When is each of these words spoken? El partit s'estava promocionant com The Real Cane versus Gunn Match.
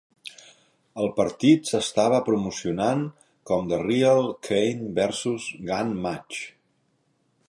El 1.01 1.09
partit 1.17 1.67
s'estava 1.71 2.21
promocionant 2.29 3.03
com 3.51 3.69
The 3.73 3.81
Real 3.83 4.33
Cane 4.49 4.89
versus 5.01 5.49
Gunn 5.69 5.97
Match. 6.07 6.41